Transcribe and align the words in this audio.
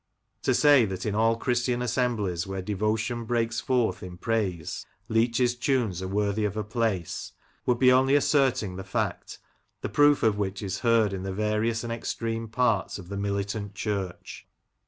To 0.49 0.55
say 0.55 0.83
that 0.85 1.05
in 1.05 1.13
all 1.13 1.35
Christian 1.37 1.79
assemblies 1.83 2.47
where 2.47 2.63
devotion 2.63 3.23
breaks 3.23 3.59
forth 3.59 4.01
in 4.01 4.17
praise, 4.17 4.83
Leach's 5.09 5.55
tunes 5.55 6.01
are 6.01 6.07
worthy 6.07 6.43
of 6.43 6.57
a 6.57 6.63
place, 6.63 7.33
would 7.67 7.77
be 7.77 7.91
only 7.91 8.15
asserting 8.15 8.77
the 8.77 8.83
fact, 8.83 9.37
the 9.81 9.89
proof 9.89 10.23
of 10.23 10.39
which 10.39 10.63
is 10.63 10.79
heard 10.79 11.13
in 11.13 11.21
the 11.21 11.31
various 11.31 11.83
and 11.83 11.93
extreme 11.93 12.47
parts 12.47 12.97
of 12.97 13.09
the 13.09 13.15
militant 13.15 13.75
* 13.75 13.75
Church. 13.75 14.47